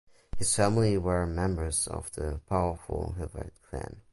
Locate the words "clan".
3.69-4.01